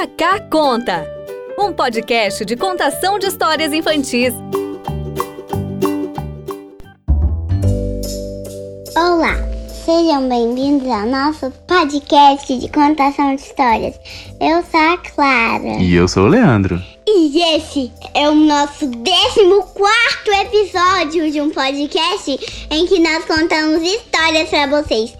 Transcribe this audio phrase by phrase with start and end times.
[0.00, 1.06] Cacá Conta,
[1.58, 4.32] um podcast de contação de histórias infantis.
[8.96, 9.36] Olá,
[9.84, 13.94] sejam bem-vindos ao nosso podcast de contação de histórias.
[14.40, 15.82] Eu sou a Clara.
[15.82, 16.82] E eu sou o Leandro.
[17.06, 22.40] E esse é o nosso 14 episódio de um podcast
[22.70, 25.12] em que nós contamos histórias para vocês.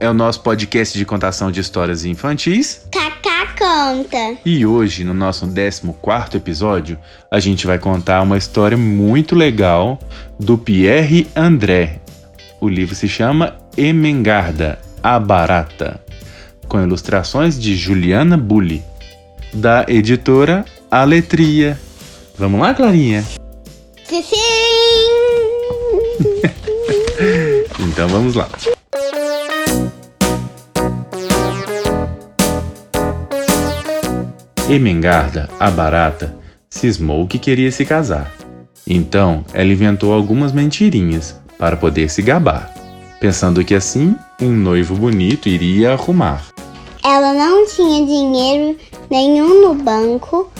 [0.00, 2.86] É o nosso podcast de contação de histórias infantis.
[2.90, 4.36] Cacá conta.
[4.44, 6.98] E hoje, no nosso 14 episódio,
[7.30, 9.98] a gente vai contar uma história muito legal
[10.38, 12.00] do Pierre André.
[12.60, 16.00] O livro se chama Emengarda, a Barata,
[16.68, 18.82] com ilustrações de Juliana Bulli,
[19.52, 21.78] da editora Aletria.
[22.36, 23.24] Vamos lá, Clarinha?
[24.04, 24.22] Sim!
[27.78, 28.48] Então vamos lá.
[34.68, 36.34] Emengarda, a barata,
[36.70, 38.32] cismou que queria se casar.
[38.86, 42.72] Então, ela inventou algumas mentirinhas para poder se gabar,
[43.20, 46.46] pensando que assim um noivo bonito iria arrumar.
[47.04, 48.78] Ela não tinha dinheiro
[49.10, 50.50] nenhum no banco,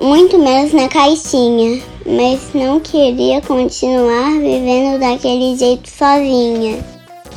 [0.00, 6.84] muito menos na caixinha, mas não queria continuar vivendo daquele jeito sozinha.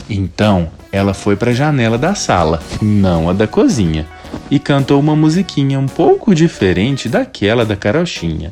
[0.10, 4.08] Então, ela foi para a janela da sala, não a da cozinha,
[4.50, 8.52] e cantou uma musiquinha um pouco diferente daquela da carochinha.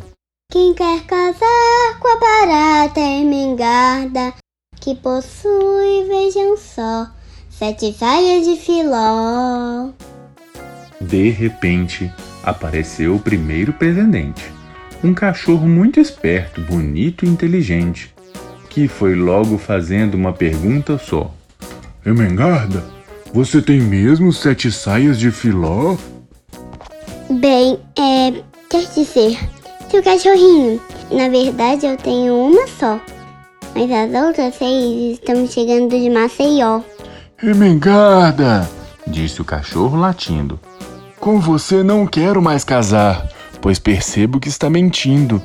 [0.52, 4.34] Quem quer casar com a barata emengarda,
[4.80, 7.08] que possui, vejam só,
[7.50, 9.90] sete saias de filó.
[11.02, 12.12] De repente,
[12.44, 14.44] apareceu o primeiro pretendente.
[15.04, 18.14] Um cachorro muito esperto, bonito e inteligente,
[18.70, 21.34] que foi logo fazendo uma pergunta só.
[22.06, 22.95] Emengarda,
[23.36, 25.98] você tem mesmo sete saias de filó?
[27.30, 28.32] Bem, é.
[28.70, 29.38] Quer dizer,
[29.92, 32.98] seu cachorrinho, na verdade eu tenho uma só,
[33.76, 36.80] mas as outras seis estão chegando de Maceió.
[37.44, 38.70] Emengarda,
[39.06, 40.58] disse o cachorro latindo.
[41.20, 43.28] Com você não quero mais casar,
[43.62, 45.42] pois percebo que está mentindo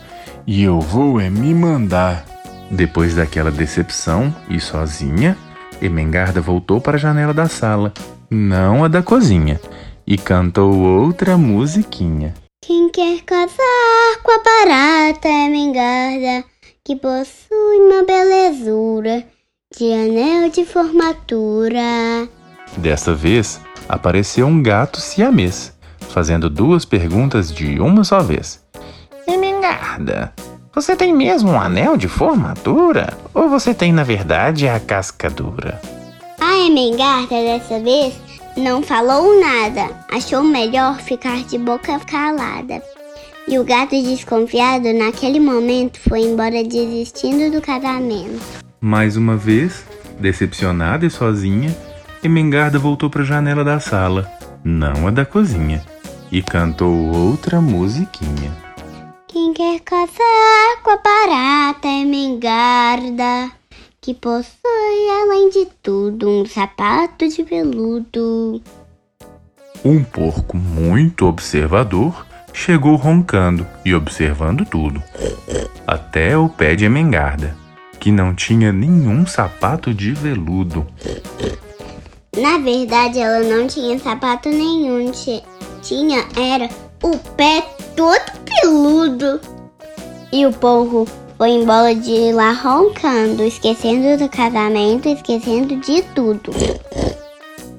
[0.46, 2.24] e eu vou é me mandar.
[2.70, 5.36] Depois daquela decepção e sozinha,
[5.82, 7.92] Emengarda voltou para a janela da sala,
[8.30, 9.60] não a da cozinha,
[10.06, 12.34] e cantou outra musiquinha.
[12.62, 16.44] Quem quer casar com a barata emengarda,
[16.84, 19.24] que possui uma belezura
[19.76, 22.28] de anel de formatura.
[22.76, 25.72] Dessa vez, apareceu um gato siamês,
[26.10, 28.62] fazendo duas perguntas de uma só vez.
[29.26, 30.32] Emengarda,
[30.72, 33.16] você tem mesmo um anel de formatura?
[33.34, 35.80] Ou você tem, na verdade, a casca dura?
[36.40, 38.14] A emengarda dessa vez
[38.56, 42.82] não falou nada, achou melhor ficar de boca calada.
[43.48, 48.40] E o gato desconfiado naquele momento foi embora desistindo do casamento.
[48.80, 49.84] Mais uma vez,
[50.20, 51.76] decepcionada e sozinha,
[52.22, 54.30] Emengarda voltou para a janela da sala,
[54.62, 55.82] não a da cozinha,
[56.30, 58.69] e cantou outra musiquinha.
[59.32, 63.50] Quem quer casar com a barata emengarda,
[64.00, 68.60] que possui além de tudo um sapato de veludo.
[69.84, 75.00] Um porco muito observador chegou roncando e observando tudo,
[75.86, 77.56] até o pé de Emengarda,
[78.00, 80.84] que não tinha nenhum sapato de veludo.
[82.36, 85.42] Na verdade, ela não tinha sapato nenhum, ti-
[85.82, 86.68] tinha era
[87.02, 87.62] o pé
[87.96, 89.40] todo peludo.
[90.32, 91.06] E o porco
[91.36, 96.52] foi embora de lá roncando, esquecendo do casamento, esquecendo de tudo.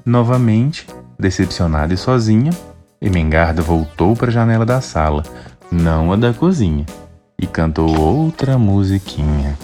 [0.05, 0.85] Novamente,
[1.19, 2.51] decepcionada e sozinha,
[2.99, 5.23] Emengarda voltou para a janela da sala,
[5.71, 6.85] não a da cozinha,
[7.39, 9.57] e cantou outra musiquinha.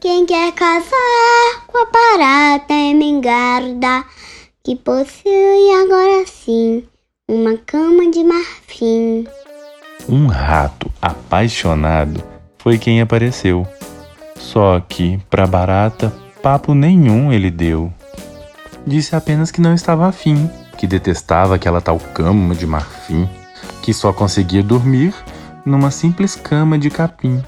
[0.00, 4.04] Quem quer casar com a barata emengarda,
[4.62, 6.84] que possui agora sim
[7.28, 9.26] uma cama de marfim.
[10.08, 12.22] Um rato apaixonado
[12.56, 13.66] foi quem apareceu.
[14.36, 17.92] Só que, pra barata, papo nenhum ele deu.
[18.86, 23.28] Disse apenas que não estava afim, que detestava aquela tal cama de marfim,
[23.82, 25.12] que só conseguia dormir
[25.64, 27.42] numa simples cama de capim.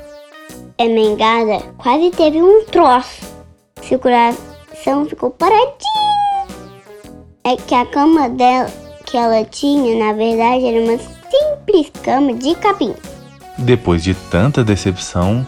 [0.76, 3.20] Emengarda quase teve um troço.
[3.82, 5.78] Seu coração ficou paradinho.
[7.44, 12.54] É que a cama dela que ela tinha, na verdade, era uma simples cama de
[12.56, 12.94] capim.
[13.58, 15.46] Depois de tanta decepção,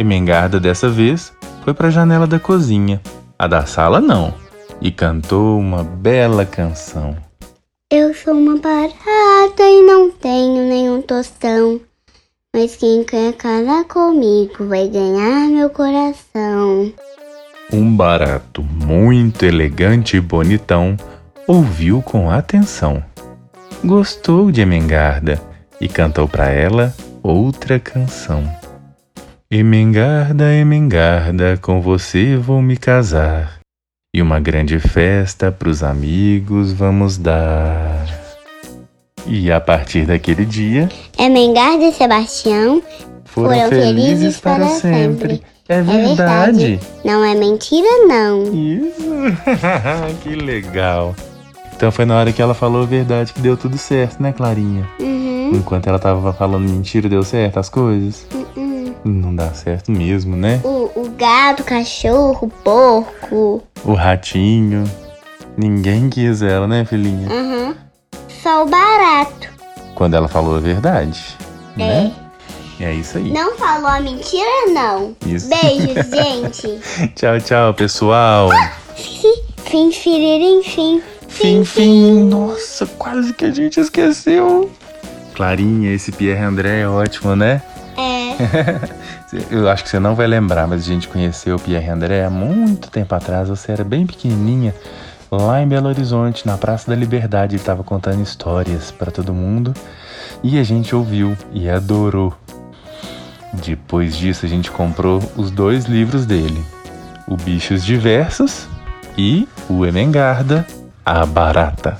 [0.00, 1.30] Emengarda dessa vez
[1.62, 3.02] foi para a janela da cozinha,
[3.38, 4.32] a da sala não,
[4.80, 7.14] e cantou uma bela canção.
[7.90, 11.78] Eu sou uma barata e não tenho nenhum tostão.
[12.56, 16.90] Mas quem quer casar comigo vai ganhar meu coração.
[17.70, 20.96] Um barato muito elegante e bonitão
[21.46, 23.02] ouviu com atenção.
[23.84, 25.40] Gostou de Emengarda
[25.80, 28.42] e cantou para ela outra canção.
[29.50, 33.60] Emengarda, Emengarda, com você vou me casar.
[34.14, 38.06] E uma grande festa pros amigos vamos dar.
[39.26, 40.88] E a partir daquele dia,
[41.18, 42.82] Emengarda e Sebastião
[43.24, 45.42] foram, Foram felizes para sempre.
[45.68, 46.66] É é verdade.
[46.66, 46.80] verdade.
[47.04, 48.42] Não é mentira, não.
[48.52, 49.00] Isso!
[50.22, 51.14] que legal.
[51.80, 54.86] Então foi na hora que ela falou a verdade que deu tudo certo, né, Clarinha?
[55.00, 55.52] Uhum.
[55.54, 58.26] Enquanto ela tava falando mentira, deu certo as coisas?
[58.54, 58.94] uhum.
[59.02, 60.60] Não dá certo mesmo, né?
[60.62, 63.62] O, o gato, o cachorro, o porco.
[63.82, 64.84] O ratinho.
[65.56, 67.30] Ninguém quis ela, né, filhinha?
[67.30, 67.74] Uhum.
[68.28, 69.48] Só o barato.
[69.94, 71.34] Quando ela falou a verdade.
[71.78, 72.12] Né?
[72.78, 73.32] É isso aí.
[73.32, 75.16] Não falou a mentira, não.
[75.24, 75.48] Isso.
[75.48, 77.08] Beijos, gente.
[77.14, 78.50] Tchau, tchau, pessoal.
[78.94, 79.90] fim,
[80.62, 81.02] fim.
[81.30, 82.24] Fim, fim.
[82.24, 84.70] Nossa, quase que a gente esqueceu.
[85.34, 87.62] Clarinha, esse Pierre André é ótimo, né?
[87.96, 89.00] É.
[89.50, 92.30] Eu acho que você não vai lembrar, mas a gente conheceu o Pierre André há
[92.30, 93.48] muito tempo atrás.
[93.48, 94.74] Você era bem pequenininha,
[95.30, 97.54] lá em Belo Horizonte, na Praça da Liberdade.
[97.54, 99.72] Ele estava contando histórias para todo mundo
[100.42, 102.34] e a gente ouviu e adorou.
[103.64, 106.62] Depois disso, a gente comprou os dois livros dele:
[107.26, 108.66] O Bichos Diversos
[109.16, 110.66] e O Emengarda,
[111.04, 111.98] a Barata.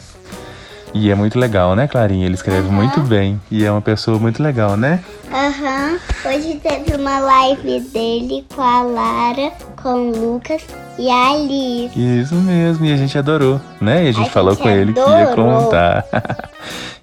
[0.92, 2.26] E é muito legal, né, Clarinha?
[2.26, 2.72] Ele escreve Aham.
[2.72, 5.02] muito bem e é uma pessoa muito legal, né?
[5.32, 5.98] Aham.
[6.24, 10.62] Hoje teve uma live dele com a Lara, com o Lucas
[10.98, 11.92] e a Alice.
[12.20, 14.04] Isso mesmo, e a gente adorou, né?
[14.04, 15.62] E a gente A falou gente com ele que ia adorou.
[15.64, 16.04] contar.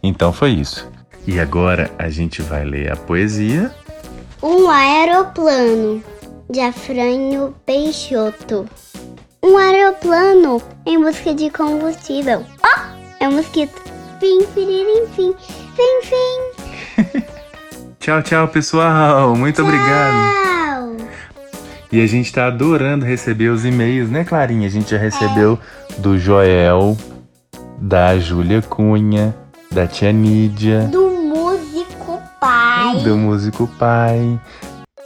[0.04, 0.86] então foi isso.
[1.26, 3.72] E agora a gente vai ler a poesia.
[4.44, 6.04] Um aeroplano,
[6.50, 8.66] de Afrânio Peixoto.
[9.48, 12.44] Um aeroplano em busca de combustível.
[12.62, 12.80] Ó,
[13.22, 13.82] é um mosquito.
[14.20, 15.34] Fim, firirim, fim.
[15.74, 17.22] Fim, fim.
[17.98, 19.34] Tchau, tchau, pessoal.
[19.38, 20.98] Muito obrigado.
[20.98, 21.08] Tchau.
[21.94, 24.68] E a gente tá adorando receber os e-mails, né, Clarinha?
[24.68, 25.58] A gente já recebeu
[26.00, 26.98] do Joel,
[27.78, 29.34] da Júlia Cunha,
[29.72, 32.98] da Tia Nídia, Do músico pai.
[33.04, 34.38] do Músico Pai,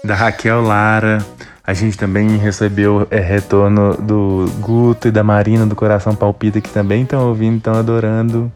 [0.04, 1.24] da Raquel Lara.
[1.72, 6.70] A gente também recebeu é, retorno do Guto e da Marina do Coração Palpita, que
[6.70, 8.52] também estão ouvindo, estão adorando.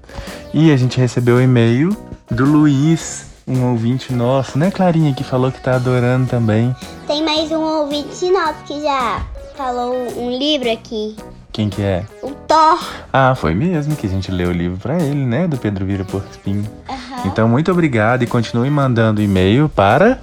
[0.54, 1.96] E a gente recebeu o e-mail
[2.30, 6.76] do Luiz, um ouvinte nosso, né, Clarinha, que falou que tá adorando também.
[7.08, 9.26] Tem mais um ouvinte nosso que já
[9.56, 11.16] falou um livro aqui.
[11.54, 12.04] Quem que é?
[12.22, 12.86] O Thor.
[13.14, 15.48] Ah, foi mesmo que a gente leu o livro pra ele, né?
[15.48, 16.70] Do Pedro Vira Porco Espinho.
[16.90, 17.22] Aham.
[17.28, 20.20] Então, muito obrigado e continue mandando e-mail para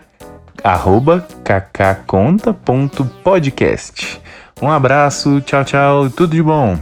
[0.63, 1.27] Arroba
[1.73, 4.21] cacconta.podcast.
[4.61, 6.09] Um abraço, tchau, tchau.
[6.09, 6.79] Tudo de bom.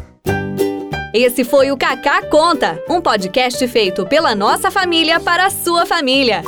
[1.14, 6.42] Esse foi o Kaká Conta, um podcast feito pela nossa família para a sua família.